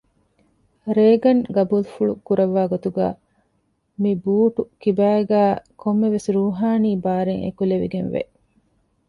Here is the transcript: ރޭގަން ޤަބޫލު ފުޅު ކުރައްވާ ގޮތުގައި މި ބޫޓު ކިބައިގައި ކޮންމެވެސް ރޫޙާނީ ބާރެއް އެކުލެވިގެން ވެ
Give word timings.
ރޭގަން 0.97 1.41
ޤަބޫލު 1.55 1.87
ފުޅު 1.93 2.13
ކުރައްވާ 2.27 2.63
ގޮތުގައި 2.71 3.15
މި 4.01 4.11
ބޫޓު 4.23 4.61
ކިބައިގައި 4.81 5.53
ކޮންމެވެސް 5.81 6.27
ރޫޙާނީ 6.35 6.91
ބާރެއް 7.03 7.43
އެކުލެވިގެން 7.45 8.09
ވެ 8.13 8.21